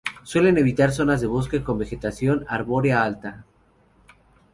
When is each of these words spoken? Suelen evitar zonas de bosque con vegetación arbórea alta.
Suelen 0.29 0.57
evitar 0.57 0.91
zonas 0.91 1.21
de 1.21 1.27
bosque 1.27 1.63
con 1.63 1.77
vegetación 1.77 2.43
arbórea 2.49 3.03
alta. 3.03 3.45